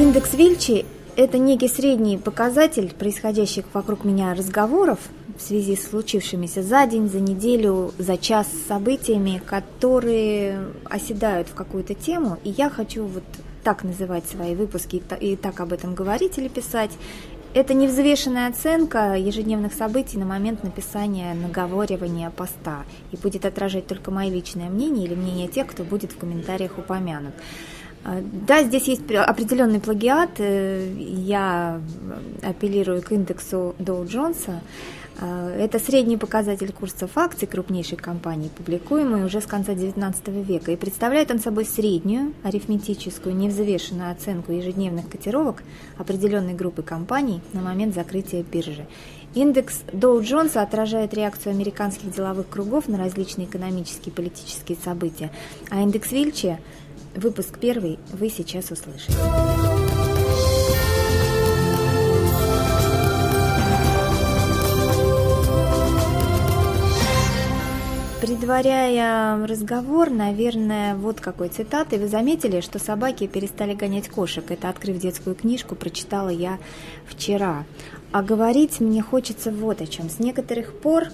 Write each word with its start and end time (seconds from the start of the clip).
Индекс 0.00 0.32
Вильчи– 0.32 0.86
это 1.16 1.36
некий 1.36 1.68
средний 1.68 2.16
показатель 2.16 2.90
происходящих 2.98 3.66
вокруг 3.74 4.04
меня 4.04 4.32
разговоров 4.32 4.98
в 5.36 5.42
связи 5.42 5.76
с 5.76 5.90
случившимися 5.90 6.62
за 6.62 6.86
день, 6.86 7.10
за 7.10 7.20
неделю, 7.20 7.92
за 7.98 8.16
час 8.16 8.46
событиями, 8.66 9.42
которые 9.44 10.58
оседают 10.84 11.48
в 11.48 11.54
какую-то 11.54 11.92
тему, 11.92 12.38
и 12.44 12.48
я 12.48 12.70
хочу 12.70 13.04
вот 13.04 13.24
так 13.62 13.84
называть 13.84 14.26
свои 14.26 14.54
выпуски 14.54 15.02
и 15.20 15.36
так 15.36 15.60
об 15.60 15.70
этом 15.70 15.94
говорить 15.94 16.38
или 16.38 16.48
писать. 16.48 16.92
Это 17.52 17.74
невзвешенная 17.74 18.48
оценка 18.48 19.16
ежедневных 19.16 19.74
событий 19.74 20.16
на 20.16 20.24
момент 20.24 20.64
написания, 20.64 21.34
наговаривания 21.34 22.30
поста 22.30 22.84
и 23.12 23.18
будет 23.18 23.44
отражать 23.44 23.86
только 23.86 24.10
мое 24.10 24.30
личное 24.30 24.70
мнение 24.70 25.04
или 25.04 25.14
мнение 25.14 25.46
тех, 25.46 25.66
кто 25.66 25.84
будет 25.84 26.12
в 26.12 26.16
комментариях 26.16 26.78
упомянут. 26.78 27.34
А, 28.04 28.20
да, 28.22 28.62
здесь 28.62 28.88
есть 28.88 29.10
определенный 29.10 29.80
плагиат. 29.80 30.38
Э, 30.38 30.92
я 30.98 31.80
апеллирую 32.42 33.02
к 33.02 33.12
индексу 33.12 33.74
Доу 33.78 34.06
Джонса. 34.06 34.60
Это 35.20 35.78
средний 35.78 36.16
показатель 36.16 36.72
курсов 36.72 37.10
акций 37.16 37.46
крупнейших 37.46 38.00
компаний, 38.00 38.50
публикуемый 38.56 39.26
уже 39.26 39.42
с 39.42 39.46
конца 39.46 39.72
XIX 39.72 40.14
века, 40.42 40.72
и 40.72 40.76
представляет 40.76 41.30
он 41.30 41.40
собой 41.40 41.66
среднюю 41.66 42.32
арифметическую 42.42 43.36
невзвешенную 43.36 44.12
оценку 44.12 44.52
ежедневных 44.52 45.10
котировок 45.10 45.62
определенной 45.98 46.54
группы 46.54 46.82
компаний 46.82 47.42
на 47.52 47.60
момент 47.60 47.94
закрытия 47.94 48.42
биржи. 48.42 48.86
Индекс 49.34 49.82
Доу 49.92 50.22
Джонса 50.22 50.62
отражает 50.62 51.12
реакцию 51.14 51.52
американских 51.52 52.12
деловых 52.12 52.48
кругов 52.48 52.88
на 52.88 52.98
различные 52.98 53.46
экономические 53.46 54.08
и 54.12 54.16
политические 54.16 54.78
события, 54.82 55.30
а 55.68 55.82
индекс 55.82 56.10
Вильчи 56.12 56.56
Выпуск 57.14 57.58
первый 57.58 57.98
вы 58.12 58.28
сейчас 58.28 58.70
услышите. 58.70 59.14
Предваряя 68.20 69.44
разговор, 69.46 70.10
наверное, 70.10 70.94
вот 70.94 71.20
какой 71.20 71.48
цитаты. 71.48 71.98
Вы 71.98 72.06
заметили, 72.06 72.60
что 72.60 72.78
собаки 72.78 73.26
перестали 73.26 73.74
гонять 73.74 74.08
кошек. 74.08 74.44
Это, 74.50 74.68
открыв 74.68 74.98
детскую 74.98 75.34
книжку, 75.34 75.74
прочитала 75.74 76.28
я 76.28 76.58
вчера. 77.06 77.64
А 78.12 78.22
говорить 78.22 78.78
мне 78.78 79.02
хочется 79.02 79.50
вот 79.50 79.80
о 79.80 79.86
чем. 79.86 80.10
С 80.10 80.18
некоторых 80.18 80.78
пор 80.78 81.08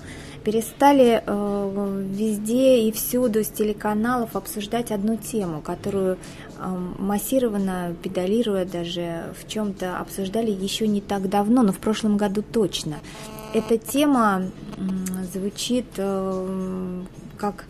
перестали 0.47 1.25
э, 1.27 2.05
везде 2.09 2.83
и 2.83 2.93
всюду 2.93 3.43
с 3.43 3.49
телеканалов 3.49 4.37
обсуждать 4.37 4.93
одну 4.93 5.17
тему, 5.17 5.61
которую 5.61 6.19
э, 6.59 6.79
массированно, 6.99 7.97
педалируя 8.01 8.65
даже 8.65 9.35
в 9.37 9.49
чем-то 9.49 9.99
обсуждали 9.99 10.53
еще 10.53 10.87
не 10.87 11.01
так 11.01 11.29
давно, 11.29 11.65
но 11.65 11.73
в 11.73 11.79
прошлом 11.79 12.17
году 12.17 12.43
точно. 12.43 12.99
Эта 13.55 13.77
тема 13.77 14.45
звучит 15.33 15.87
э, 15.97 17.03
как 17.37 17.65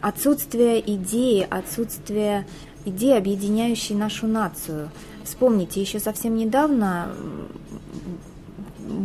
отсутствие 0.00 0.80
идеи, 0.94 1.46
отсутствие 1.48 2.44
идеи, 2.84 3.16
объединяющей 3.16 3.94
нашу 3.94 4.26
нацию. 4.26 4.90
Вспомните, 5.22 5.80
еще 5.80 6.00
совсем 6.00 6.34
недавно 6.34 7.14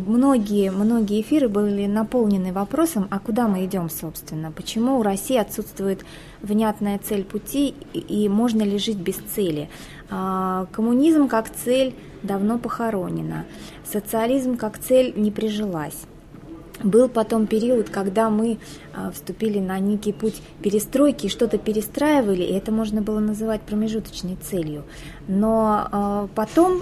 многие, 0.06 0.72
многие 0.72 1.22
эфиры 1.22 1.50
были 1.50 1.86
наполнены 1.86 2.52
вопросом, 2.52 3.08
а 3.10 3.20
куда 3.20 3.48
мы 3.48 3.66
идем, 3.66 3.90
собственно, 3.90 4.52
почему 4.52 5.00
у 5.00 5.04
России 5.04 5.38
отсутствует 5.38 6.04
внятная 6.42 7.00
цель 7.00 7.24
пути 7.24 7.74
и 7.94 8.28
можно 8.30 8.64
ли 8.64 8.78
жить 8.78 8.98
без 8.98 9.16
цели. 9.16 9.70
А, 10.10 10.68
коммунизм 10.72 11.28
как 11.28 11.50
цель 11.50 11.96
давно 12.24 12.58
похоронена, 12.58 13.46
социализм 13.86 14.58
как 14.58 14.78
цель 14.78 15.14
не 15.16 15.32
прижилась. 15.32 16.06
Был 16.84 17.10
потом 17.10 17.48
период, 17.48 17.90
когда 17.90 18.30
мы 18.30 18.58
а, 18.94 19.12
вступили 19.12 19.60
на 19.60 19.80
некий 19.80 20.14
путь 20.14 20.42
перестройки 20.62 21.28
что-то 21.28 21.58
перестраивали, 21.58 22.42
и 22.42 22.54
это 22.54 22.72
можно 22.72 23.02
было 23.02 23.20
называть 23.20 23.62
промежуточной 23.62 24.38
целью. 24.42 24.84
Но 25.28 25.88
а, 25.92 26.28
потом 26.34 26.82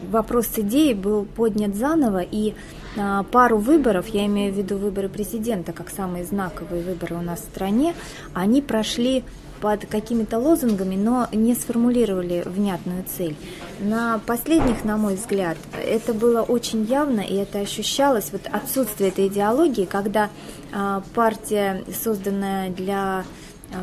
вопрос 0.00 0.46
с 0.46 0.58
идеей 0.58 0.94
был 0.94 1.24
поднят 1.24 1.74
заново, 1.74 2.20
и 2.22 2.54
а, 2.96 3.22
пару 3.24 3.58
выборов, 3.58 4.08
я 4.08 4.26
имею 4.26 4.52
в 4.52 4.56
виду 4.56 4.76
выборы 4.76 5.08
президента, 5.08 5.72
как 5.72 5.90
самые 5.90 6.24
знаковые 6.24 6.82
выборы 6.82 7.16
у 7.16 7.22
нас 7.22 7.40
в 7.40 7.44
стране, 7.44 7.94
они 8.34 8.62
прошли 8.62 9.24
под 9.60 9.86
какими-то 9.86 10.38
лозунгами, 10.38 10.94
но 10.94 11.26
не 11.32 11.54
сформулировали 11.54 12.42
внятную 12.46 13.04
цель. 13.04 13.36
На 13.80 14.20
последних, 14.24 14.84
на 14.84 14.96
мой 14.96 15.16
взгляд, 15.16 15.56
это 15.76 16.14
было 16.14 16.42
очень 16.42 16.84
явно, 16.84 17.20
и 17.20 17.34
это 17.34 17.58
ощущалось, 17.58 18.30
вот 18.32 18.42
отсутствие 18.50 19.10
этой 19.10 19.26
идеологии, 19.28 19.84
когда 19.84 20.30
а, 20.72 21.02
партия, 21.14 21.84
созданная 22.02 22.70
для 22.70 23.24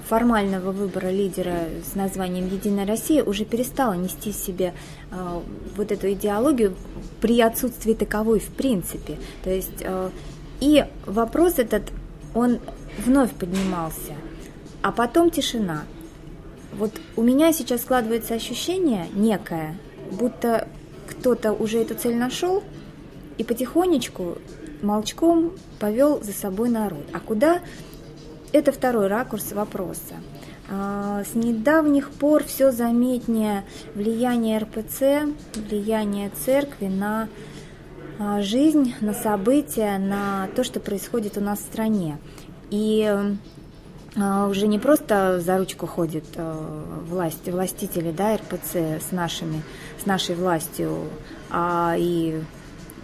формального 0.07 0.72
выбора 0.72 1.09
лидера 1.09 1.68
с 1.91 1.96
названием 1.96 2.47
«Единая 2.47 2.85
Россия» 2.85 3.23
уже 3.23 3.46
перестала 3.46 3.94
нести 3.94 4.31
в 4.31 4.35
себе 4.35 4.73
э, 5.12 5.41
вот 5.75 5.91
эту 5.91 6.12
идеологию 6.13 6.75
при 7.22 7.40
отсутствии 7.41 7.94
таковой 7.94 8.40
в 8.40 8.47
принципе. 8.47 9.18
То 9.44 9.51
есть 9.51 9.81
э, 9.81 10.09
и 10.59 10.85
вопрос 11.06 11.59
этот, 11.59 11.84
он 12.34 12.59
вновь 12.97 13.31
поднимался, 13.31 14.13
а 14.81 14.91
потом 14.91 15.29
тишина. 15.29 15.84
Вот 16.73 16.91
у 17.16 17.22
меня 17.22 17.53
сейчас 17.53 17.81
складывается 17.81 18.34
ощущение 18.34 19.07
некое, 19.13 19.78
будто 20.12 20.67
кто-то 21.07 21.53
уже 21.53 21.79
эту 21.79 21.96
цель 21.96 22.16
нашел 22.16 22.63
и 23.38 23.44
потихонечку 23.44 24.38
молчком 24.81 25.53
повел 25.79 26.22
за 26.23 26.34
собой 26.34 26.69
народ. 26.69 27.06
А 27.13 27.19
куда 27.19 27.62
это 28.55 28.71
второй 28.71 29.07
ракурс 29.07 29.51
вопроса. 29.51 30.16
А, 30.69 31.23
с 31.29 31.35
недавних 31.35 32.09
пор 32.09 32.45
все 32.45 32.71
заметнее 32.71 33.66
влияние 33.93 34.59
РПЦ, 34.59 35.29
влияние 35.55 36.31
церкви 36.45 36.88
на 36.88 37.27
а, 38.17 38.41
жизнь, 38.41 38.95
на 39.01 39.13
события, 39.13 39.97
на 39.97 40.47
то, 40.55 40.63
что 40.63 40.79
происходит 40.79 41.38
у 41.38 41.41
нас 41.41 41.59
в 41.59 41.63
стране. 41.63 42.17
И 42.71 43.05
а, 44.16 44.47
уже 44.47 44.67
не 44.67 44.79
просто 44.79 45.41
за 45.41 45.57
ручку 45.57 45.85
ходит 45.85 46.25
власть, 47.09 47.49
властители 47.49 48.11
да, 48.11 48.37
РПЦ 48.37 48.75
с, 48.75 49.11
нашими, 49.11 49.61
с 50.01 50.05
нашей 50.05 50.35
властью, 50.35 51.09
а 51.49 51.95
и 51.97 52.41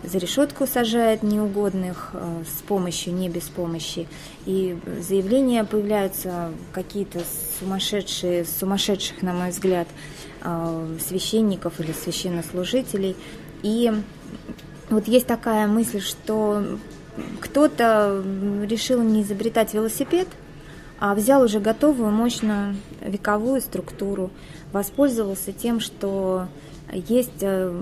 за 0.03 0.17
решетку 0.17 0.65
сажает 0.65 1.23
неугодных 1.23 2.11
э, 2.13 2.43
с 2.45 2.61
помощью, 2.61 3.13
не 3.13 3.29
без 3.29 3.43
помощи. 3.43 4.07
И 4.45 4.77
заявления 4.99 5.63
появляются 5.63 6.51
какие-то 6.71 7.21
сумасшедшие, 7.59 8.45
сумасшедших, 8.45 9.21
на 9.21 9.33
мой 9.33 9.51
взгляд, 9.51 9.87
э, 10.43 10.97
священников 11.07 11.79
или 11.79 11.91
священнослужителей. 11.91 13.15
И 13.61 13.91
вот 14.89 15.07
есть 15.07 15.27
такая 15.27 15.67
мысль, 15.67 16.01
что 16.01 16.63
кто-то 17.39 18.23
решил 18.63 19.03
не 19.03 19.21
изобретать 19.21 19.73
велосипед, 19.73 20.27
а 20.99 21.13
взял 21.15 21.43
уже 21.43 21.59
готовую, 21.59 22.11
мощную 22.11 22.75
вековую 23.01 23.61
структуру, 23.61 24.31
воспользовался 24.71 25.51
тем, 25.51 25.79
что 25.79 26.47
есть 26.91 27.41
э, 27.41 27.81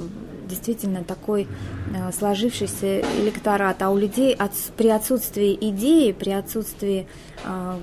действительно 0.50 1.04
такой 1.04 1.48
э, 1.94 2.12
сложившийся 2.12 3.02
электорат, 3.22 3.82
а 3.82 3.92
у 3.92 3.98
людей 3.98 4.38
при 4.76 4.90
отсутствии 4.90 5.58
идеи, 5.62 6.12
при 6.12 6.32
отсутствии 6.32 7.08
э, 7.46 7.80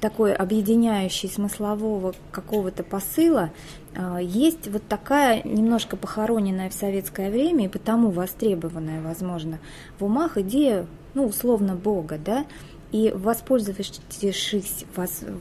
такой 0.00 0.34
объединяющей 0.34 1.28
смыслового 1.28 2.14
какого-то 2.30 2.82
посыла, 2.82 3.50
есть 4.20 4.66
вот 4.68 4.82
такая 4.88 5.42
немножко 5.44 5.96
похороненная 5.96 6.68
в 6.68 6.74
советское 6.74 7.30
время 7.30 7.66
и 7.66 7.68
потому 7.68 8.10
востребованная, 8.10 9.00
возможно, 9.00 9.60
в 9.98 10.04
умах 10.04 10.36
идея, 10.38 10.86
ну, 11.14 11.26
условно, 11.26 11.76
Бога, 11.76 12.18
да, 12.18 12.44
и 12.94 13.10
воспользовавшись, 13.10 14.84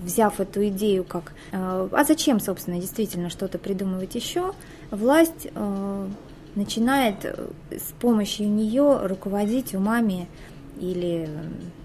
взяв 0.03 0.39
эту 0.39 0.67
идею 0.69 1.03
как, 1.03 1.33
э, 1.51 1.87
а 1.91 2.03
зачем, 2.03 2.39
собственно, 2.39 2.79
действительно 2.79 3.29
что-то 3.29 3.59
придумывать 3.59 4.15
еще, 4.15 4.53
власть 4.89 5.49
э, 5.53 6.07
начинает 6.55 7.23
э, 7.23 7.49
с 7.69 7.91
помощью 8.01 8.49
нее 8.49 9.05
руководить 9.05 9.75
умами 9.75 10.27
или 10.91 11.29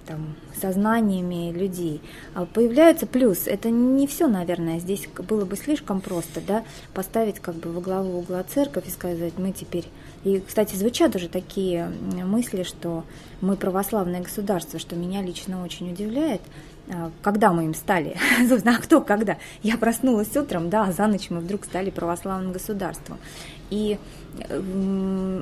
там, 0.07 0.35
сознаниями 0.61 1.53
людей. 1.53 2.01
А 2.35 2.47
появляются 2.47 3.07
плюс. 3.07 3.47
Это 3.47 3.71
не 3.71 4.07
все, 4.07 4.27
наверное. 4.27 4.81
Здесь 4.81 5.09
было 5.29 5.45
бы 5.45 5.57
слишком 5.57 6.01
просто, 6.01 6.41
да, 6.47 6.65
поставить 6.95 7.39
как 7.39 7.55
бы 7.57 7.71
во 7.71 7.81
главу 7.81 8.19
угла 8.19 8.43
церковь 8.43 8.89
и 8.89 8.91
сказать, 8.91 9.35
мы 9.39 9.53
теперь... 9.53 9.87
И, 10.25 10.41
кстати, 10.41 10.75
звучат 10.75 11.15
уже 11.15 11.29
такие 11.29 11.93
мысли, 12.25 12.65
что 12.65 13.05
мы 13.41 13.57
православное 13.57 14.21
государство, 14.21 14.79
что 14.79 14.97
меня 14.97 15.23
лично 15.23 15.63
очень 15.63 15.93
удивляет. 15.93 16.41
А, 16.91 17.11
когда 17.23 17.53
мы 17.53 17.65
им 17.65 17.75
стали? 17.75 18.17
а 18.65 18.79
кто 18.79 19.01
когда? 19.01 19.37
Я 19.63 19.77
проснулась 19.77 20.37
утром, 20.37 20.71
да, 20.71 20.85
а 20.85 20.93
за 20.93 21.07
ночь 21.07 21.31
мы 21.31 21.41
вдруг 21.41 21.65
стали 21.65 21.91
православным 21.91 22.53
государством. 22.53 23.19
И 23.71 23.99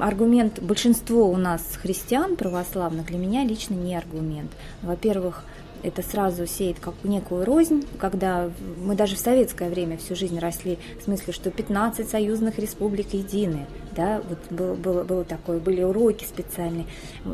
аргумент 0.00 0.60
большинство 0.60 1.28
у 1.28 1.37
нас 1.37 1.60
христиан 1.81 2.37
православных 2.37 3.06
для 3.06 3.19
меня 3.19 3.44
лично 3.44 3.75
не 3.75 3.94
аргумент. 3.94 4.50
Во-первых, 4.82 5.44
это 5.82 6.02
сразу 6.02 6.46
сеет 6.46 6.78
как 6.81 6.94
некую 7.05 7.44
рознь, 7.44 7.84
когда 7.99 8.50
мы 8.82 8.94
даже 8.94 9.17
в 9.17 9.19
советское 9.19 9.69
время 9.69 9.96
всю 9.96 10.14
жизнь 10.14 10.38
росли 10.38 10.78
в 11.00 11.05
смысле, 11.05 11.32
что 11.32 11.50
15 11.50 12.08
союзных 12.08 12.58
республик 12.58 13.14
едины, 13.14 13.67
да, 13.93 14.20
вот 14.28 14.38
было, 14.50 14.75
было, 14.75 15.05
было 15.05 15.25
такое, 15.25 15.58
были 15.58 15.82
уроки 15.82 16.25
специальные, 16.25 16.87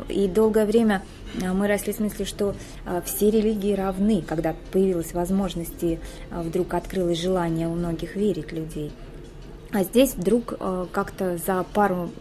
и 0.09 0.27
долгое 0.27 0.65
время 0.65 1.03
а, 1.41 1.53
мы 1.53 1.67
росли 1.67 1.93
в 1.93 1.97
смысле, 1.97 2.25
что 2.25 2.55
а, 2.85 3.01
все 3.01 3.29
религии 3.29 3.73
равны, 3.73 4.21
когда 4.21 4.55
появилась 4.71 5.13
возможность 5.13 5.83
и 5.83 5.99
а, 6.31 6.41
вдруг 6.41 6.73
открылось 6.73 7.19
желание 7.19 7.67
у 7.67 7.73
многих 7.73 8.15
верить 8.15 8.51
людей. 8.51 8.91
А 9.71 9.83
здесь 9.83 10.13
вдруг 10.13 10.53
как-то 10.91 11.39
за 11.39 11.65
пару 11.73 12.11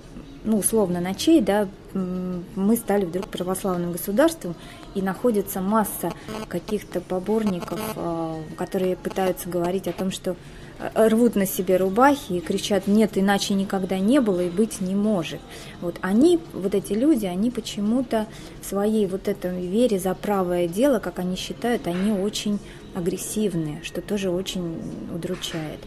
ну, 0.44 0.58
условно, 0.58 1.00
ночей, 1.00 1.40
да, 1.40 1.68
мы 1.94 2.76
стали 2.76 3.04
вдруг 3.04 3.28
православным 3.28 3.92
государством, 3.92 4.54
и 4.94 5.02
находится 5.02 5.60
масса 5.60 6.12
каких-то 6.48 7.00
поборников, 7.00 7.80
а, 7.96 8.40
которые 8.56 8.96
пытаются 8.96 9.48
говорить 9.48 9.88
о 9.88 9.92
том, 9.92 10.10
что 10.10 10.36
а, 10.78 11.08
рвут 11.08 11.34
на 11.34 11.46
себе 11.46 11.76
рубахи 11.76 12.34
и 12.34 12.40
кричат 12.40 12.86
«нет, 12.86 13.12
иначе 13.14 13.54
никогда 13.54 13.98
не 13.98 14.20
было 14.20 14.40
и 14.40 14.50
быть 14.50 14.80
не 14.80 14.94
может». 14.94 15.40
Вот 15.80 15.96
они, 16.00 16.38
вот 16.52 16.74
эти 16.74 16.92
люди, 16.92 17.26
они 17.26 17.50
почему-то 17.50 18.26
в 18.60 18.66
своей 18.66 19.06
вот 19.06 19.28
этой 19.28 19.66
вере 19.66 19.98
за 19.98 20.14
правое 20.14 20.68
дело, 20.68 20.98
как 20.98 21.18
они 21.18 21.36
считают, 21.36 21.86
они 21.86 22.12
очень 22.12 22.58
агрессивные, 22.94 23.82
что 23.82 24.02
тоже 24.02 24.30
очень 24.30 24.80
удручает. 25.14 25.80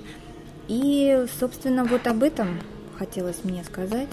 И, 0.68 1.26
собственно, 1.40 1.86
вот 1.86 2.08
об 2.08 2.24
этом 2.24 2.60
хотелось 2.98 3.44
мне 3.44 3.64
сказать. 3.64 4.08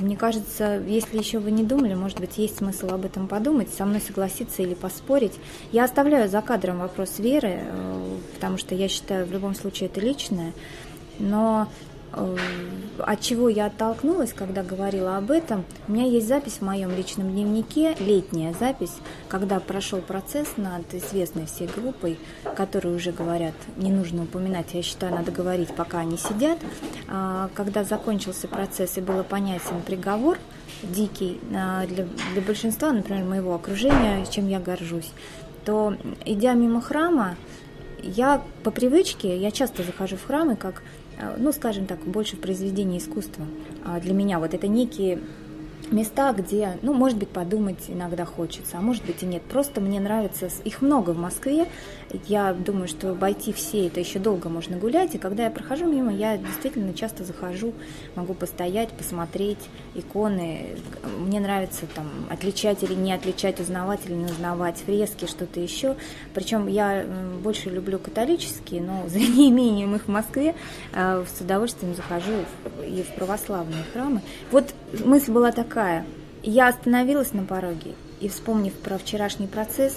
Мне 0.00 0.16
кажется, 0.16 0.80
если 0.86 1.18
еще 1.18 1.38
вы 1.38 1.50
не 1.50 1.62
думали, 1.62 1.94
может 1.94 2.20
быть, 2.20 2.38
есть 2.38 2.58
смысл 2.58 2.90
об 2.90 3.04
этом 3.04 3.28
подумать, 3.28 3.68
со 3.72 3.84
мной 3.84 4.00
согласиться 4.00 4.62
или 4.62 4.74
поспорить. 4.74 5.38
Я 5.70 5.84
оставляю 5.84 6.28
за 6.28 6.40
кадром 6.42 6.78
вопрос 6.78 7.18
веры, 7.18 7.60
э, 7.60 8.16
потому 8.34 8.58
что 8.58 8.74
я 8.74 8.88
считаю, 8.88 9.26
в 9.26 9.32
любом 9.32 9.54
случае 9.54 9.88
это 9.88 10.00
личное. 10.00 10.52
Но 11.18 11.68
от 12.12 13.20
чего 13.20 13.48
я 13.48 13.66
оттолкнулась, 13.66 14.32
когда 14.32 14.62
говорила 14.62 15.16
об 15.16 15.30
этом. 15.30 15.64
У 15.88 15.92
меня 15.92 16.04
есть 16.04 16.28
запись 16.28 16.58
в 16.60 16.62
моем 16.62 16.94
личном 16.94 17.30
дневнике, 17.30 17.94
летняя 17.98 18.54
запись, 18.58 18.94
когда 19.28 19.60
прошел 19.60 20.00
процесс 20.00 20.56
над 20.56 20.92
известной 20.94 21.46
всей 21.46 21.68
группой, 21.68 22.18
которые 22.56 22.94
уже 22.94 23.12
говорят, 23.12 23.54
не 23.76 23.90
нужно 23.90 24.24
упоминать, 24.24 24.74
я 24.74 24.82
считаю, 24.82 25.14
надо 25.14 25.32
говорить, 25.32 25.74
пока 25.74 26.00
они 26.00 26.18
сидят. 26.18 26.58
А, 27.08 27.50
когда 27.54 27.84
закончился 27.84 28.48
процесс 28.48 28.98
и 28.98 29.00
было 29.00 29.22
понятен 29.22 29.82
приговор, 29.86 30.38
дикий 30.82 31.40
а, 31.54 31.86
для, 31.86 32.06
для 32.32 32.42
большинства, 32.42 32.92
например, 32.92 33.24
моего 33.24 33.54
окружения, 33.54 34.24
чем 34.26 34.48
я 34.48 34.60
горжусь, 34.60 35.10
то, 35.64 35.96
идя 36.24 36.54
мимо 36.54 36.80
храма, 36.80 37.36
я 38.02 38.42
по 38.64 38.72
привычке, 38.72 39.38
я 39.38 39.52
часто 39.52 39.84
захожу 39.84 40.16
в 40.16 40.26
храмы 40.26 40.56
как 40.56 40.82
Э, 40.82 41.01
ну, 41.38 41.52
скажем 41.52 41.86
так, 41.86 42.00
больше 42.00 42.36
в 42.36 42.40
произведении 42.40 42.98
искусства. 42.98 43.46
А 43.84 44.00
для 44.00 44.14
меня 44.14 44.38
вот 44.38 44.54
это 44.54 44.68
некие 44.68 45.20
места, 45.92 46.32
где, 46.32 46.78
ну, 46.82 46.94
может 46.94 47.18
быть, 47.18 47.28
подумать 47.28 47.84
иногда 47.88 48.24
хочется, 48.24 48.78
а 48.78 48.80
может 48.80 49.04
быть 49.04 49.22
и 49.22 49.26
нет. 49.26 49.42
Просто 49.42 49.80
мне 49.80 50.00
нравится, 50.00 50.48
их 50.64 50.82
много 50.82 51.10
в 51.10 51.18
Москве. 51.18 51.66
Я 52.26 52.52
думаю, 52.52 52.88
что 52.88 53.10
обойти 53.10 53.52
все 53.52 53.86
это 53.86 54.00
еще 54.00 54.18
долго 54.18 54.48
можно 54.48 54.76
гулять. 54.76 55.14
И 55.14 55.18
когда 55.18 55.44
я 55.44 55.50
прохожу 55.50 55.86
мимо, 55.86 56.12
я 56.12 56.36
действительно 56.36 56.94
часто 56.94 57.24
захожу, 57.24 57.72
могу 58.14 58.34
постоять, 58.34 58.90
посмотреть 58.90 59.58
иконы. 59.94 60.76
Мне 61.18 61.40
нравится 61.40 61.86
там 61.94 62.08
отличать 62.30 62.82
или 62.82 62.94
не 62.94 63.12
отличать, 63.12 63.60
узнавать 63.60 64.00
или 64.06 64.14
не 64.14 64.26
узнавать 64.26 64.78
фрески, 64.78 65.26
что-то 65.26 65.60
еще. 65.60 65.96
Причем 66.34 66.66
я 66.66 67.04
больше 67.42 67.70
люблю 67.70 67.98
католические, 67.98 68.82
но 68.82 69.04
за 69.08 69.18
неимением 69.18 69.94
их 69.94 70.04
в 70.04 70.08
Москве 70.08 70.54
э, 70.92 71.24
с 71.24 71.40
удовольствием 71.40 71.94
захожу 71.94 72.32
и 72.86 73.02
в 73.02 73.14
православные 73.14 73.84
храмы. 73.92 74.22
Вот 74.50 74.74
мысль 75.04 75.32
была 75.32 75.52
такая, 75.52 75.81
такая. 75.82 76.04
Я 76.42 76.68
остановилась 76.68 77.32
на 77.32 77.44
пороге 77.44 77.94
и, 78.20 78.28
вспомнив 78.28 78.72
про 78.74 78.98
вчерашний 78.98 79.46
процесс, 79.46 79.96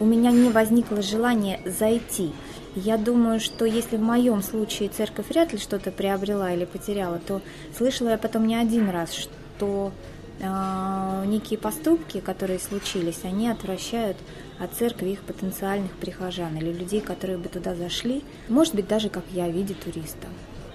у 0.00 0.04
меня 0.04 0.30
не 0.30 0.50
возникло 0.50 1.02
желания 1.02 1.60
зайти. 1.64 2.32
Я 2.74 2.96
думаю, 2.96 3.38
что 3.38 3.64
если 3.64 3.96
в 3.96 4.02
моем 4.02 4.42
случае 4.42 4.88
церковь 4.88 5.28
вряд 5.28 5.52
ли 5.52 5.58
что-то 5.58 5.90
приобрела 5.90 6.52
или 6.52 6.64
потеряла, 6.64 7.18
то 7.18 7.42
слышала 7.76 8.10
я 8.10 8.18
потом 8.18 8.46
не 8.46 8.56
один 8.56 8.88
раз, 8.88 9.12
что 9.12 9.92
э, 10.40 11.24
некие 11.26 11.58
поступки, 11.58 12.20
которые 12.20 12.58
случились, 12.58 13.20
они 13.24 13.48
отвращают 13.48 14.16
от 14.58 14.72
церкви 14.72 15.10
их 15.10 15.20
потенциальных 15.20 15.92
прихожан 15.92 16.56
или 16.56 16.72
людей, 16.72 17.00
которые 17.00 17.38
бы 17.38 17.48
туда 17.48 17.74
зашли, 17.74 18.24
может 18.48 18.74
быть, 18.74 18.88
даже 18.88 19.10
как 19.10 19.24
я, 19.32 19.46
в 19.46 19.52
виде 19.52 19.74
туриста. 19.74 20.28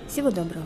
Всего 0.07 0.29
доброго. 0.31 0.65